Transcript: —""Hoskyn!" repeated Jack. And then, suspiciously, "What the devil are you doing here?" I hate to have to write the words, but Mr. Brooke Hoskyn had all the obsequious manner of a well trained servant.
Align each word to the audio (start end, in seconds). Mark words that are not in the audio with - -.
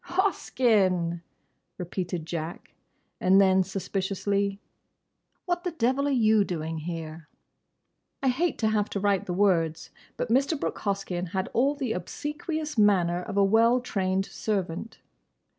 —""Hoskyn!" 0.03 1.21
repeated 1.77 2.25
Jack. 2.25 2.73
And 3.19 3.39
then, 3.39 3.61
suspiciously, 3.61 4.59
"What 5.45 5.63
the 5.63 5.73
devil 5.73 6.07
are 6.07 6.09
you 6.25 6.43
doing 6.43 6.79
here?" 6.79 7.27
I 8.23 8.29
hate 8.29 8.57
to 8.57 8.69
have 8.69 8.89
to 8.89 8.99
write 8.99 9.27
the 9.27 9.31
words, 9.33 9.91
but 10.17 10.29
Mr. 10.31 10.59
Brooke 10.59 10.79
Hoskyn 10.79 11.27
had 11.33 11.49
all 11.53 11.75
the 11.75 11.91
obsequious 11.93 12.79
manner 12.79 13.21
of 13.21 13.37
a 13.37 13.43
well 13.43 13.79
trained 13.79 14.25
servant. 14.25 14.97